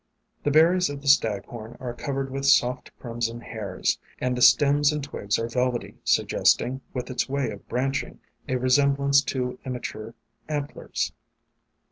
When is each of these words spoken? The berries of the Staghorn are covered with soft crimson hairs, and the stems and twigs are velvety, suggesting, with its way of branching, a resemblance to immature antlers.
The 0.43 0.49
berries 0.49 0.89
of 0.89 1.03
the 1.03 1.07
Staghorn 1.07 1.77
are 1.79 1.93
covered 1.93 2.31
with 2.31 2.47
soft 2.47 2.89
crimson 2.97 3.39
hairs, 3.41 3.99
and 4.17 4.35
the 4.35 4.41
stems 4.41 4.91
and 4.91 5.03
twigs 5.03 5.37
are 5.37 5.47
velvety, 5.47 5.99
suggesting, 6.03 6.81
with 6.91 7.11
its 7.11 7.29
way 7.29 7.51
of 7.51 7.67
branching, 7.69 8.19
a 8.49 8.55
resemblance 8.55 9.21
to 9.25 9.59
immature 9.63 10.15
antlers. 10.49 11.13